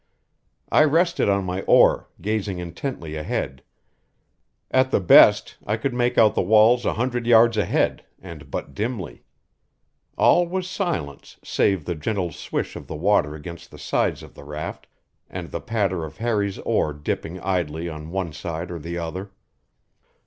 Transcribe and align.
I 0.71 0.83
rested 0.83 1.29
on 1.29 1.45
my 1.45 1.61
oar, 1.67 2.09
gazing 2.19 2.57
intently 2.57 3.15
ahead; 3.15 3.61
at 4.71 4.89
the 4.89 4.99
best 4.99 5.57
I 5.63 5.77
could 5.77 5.93
make 5.93 6.17
out 6.17 6.33
the 6.33 6.41
walls 6.41 6.87
a 6.87 6.95
hundred 6.95 7.27
yards 7.27 7.55
ahead, 7.55 8.03
and 8.19 8.49
but 8.49 8.73
dimly. 8.73 9.21
All 10.17 10.47
was 10.47 10.67
silence, 10.67 11.37
save 11.43 11.85
the 11.85 11.93
gentle 11.93 12.31
swish 12.31 12.75
of 12.75 12.87
the 12.87 12.95
water 12.95 13.35
against 13.35 13.69
the 13.69 13.77
sides 13.77 14.23
of 14.23 14.33
the 14.33 14.43
raft 14.43 14.87
and 15.29 15.51
the 15.51 15.61
patter 15.61 16.03
of 16.03 16.17
Harry's 16.17 16.57
oar 16.57 16.93
dipping 16.93 17.39
idly 17.39 17.87
on 17.87 18.09
one 18.09 18.33
side 18.33 18.71
or 18.71 18.79
the 18.79 18.97
other. 18.97 19.29